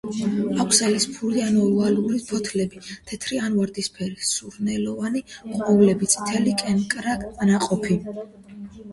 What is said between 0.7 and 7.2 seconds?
ელიფსური ან ოვალური ფოთლები, თეთრი ან ვარდისფერი სურნელოვანი ყვავილები, წითელი კენკრა